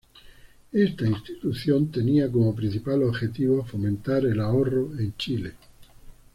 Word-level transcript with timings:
Esta 0.71 1.05
institución 1.05 1.91
tenía 1.91 2.31
como 2.31 2.55
principal 2.55 3.03
objetivo, 3.03 3.63
fomentar 3.63 4.25
el 4.25 4.39
ahorro 4.39 4.97
en 4.97 5.15
Chile. 5.15 5.53